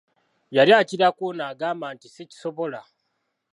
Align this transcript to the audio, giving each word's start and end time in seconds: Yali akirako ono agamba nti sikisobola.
Yali 0.55 0.71
akirako 0.81 1.21
ono 1.29 1.43
agamba 1.51 1.85
nti 1.95 2.07
sikisobola. 2.15 2.81